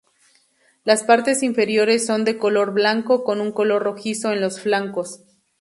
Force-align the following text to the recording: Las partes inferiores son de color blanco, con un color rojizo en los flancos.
Las 0.83 1.03
partes 1.03 1.43
inferiores 1.43 2.07
son 2.07 2.25
de 2.25 2.39
color 2.39 2.73
blanco, 2.73 3.23
con 3.23 3.39
un 3.39 3.51
color 3.51 3.83
rojizo 3.83 4.31
en 4.31 4.41
los 4.41 4.59
flancos. 4.59 5.19